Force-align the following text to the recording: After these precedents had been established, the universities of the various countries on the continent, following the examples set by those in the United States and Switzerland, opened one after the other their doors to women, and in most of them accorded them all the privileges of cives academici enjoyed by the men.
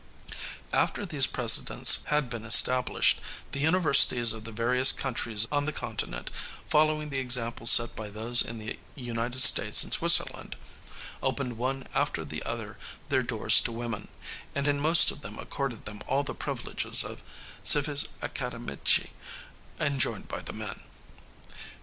After 0.73 1.05
these 1.05 1.27
precedents 1.27 2.01
had 2.07 2.27
been 2.27 2.43
established, 2.43 3.21
the 3.51 3.59
universities 3.59 4.33
of 4.33 4.45
the 4.45 4.51
various 4.51 4.91
countries 4.91 5.47
on 5.51 5.65
the 5.65 5.71
continent, 5.71 6.31
following 6.67 7.11
the 7.11 7.19
examples 7.19 7.69
set 7.69 7.95
by 7.95 8.09
those 8.09 8.41
in 8.41 8.57
the 8.57 8.79
United 8.95 9.41
States 9.41 9.83
and 9.83 9.93
Switzerland, 9.93 10.55
opened 11.21 11.55
one 11.59 11.87
after 11.93 12.25
the 12.25 12.41
other 12.41 12.79
their 13.09 13.21
doors 13.21 13.61
to 13.61 13.71
women, 13.71 14.07
and 14.55 14.67
in 14.67 14.79
most 14.79 15.11
of 15.11 15.21
them 15.21 15.37
accorded 15.37 15.85
them 15.85 16.01
all 16.07 16.23
the 16.23 16.33
privileges 16.33 17.03
of 17.03 17.21
cives 17.63 18.07
academici 18.23 19.11
enjoyed 19.79 20.27
by 20.27 20.39
the 20.41 20.53
men. 20.53 20.81